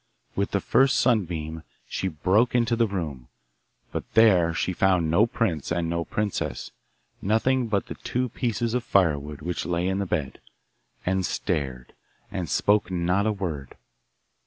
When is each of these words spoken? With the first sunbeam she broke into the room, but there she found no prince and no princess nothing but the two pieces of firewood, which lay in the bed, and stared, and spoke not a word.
With 0.35 0.49
the 0.49 0.59
first 0.59 0.97
sunbeam 0.97 1.61
she 1.87 2.07
broke 2.07 2.55
into 2.55 2.75
the 2.75 2.87
room, 2.87 3.27
but 3.91 4.03
there 4.15 4.51
she 4.51 4.73
found 4.73 5.11
no 5.11 5.27
prince 5.27 5.71
and 5.71 5.87
no 5.91 6.05
princess 6.05 6.71
nothing 7.21 7.67
but 7.67 7.85
the 7.85 7.93
two 7.93 8.29
pieces 8.29 8.73
of 8.73 8.83
firewood, 8.83 9.41
which 9.43 9.63
lay 9.67 9.87
in 9.87 9.99
the 9.99 10.07
bed, 10.07 10.41
and 11.05 11.23
stared, 11.23 11.93
and 12.31 12.49
spoke 12.49 12.89
not 12.89 13.27
a 13.27 13.31
word. 13.31 13.77